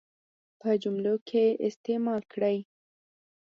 [0.59, 2.57] په جملو کې استعمال کړي.